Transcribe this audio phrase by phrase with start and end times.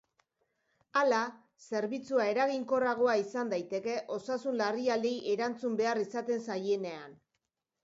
[1.01, 1.19] Hala,
[1.65, 7.17] zerbitzua eraginkorragoa izan daiteke osasun-larrialdiei erantzun behar izaten zaienean.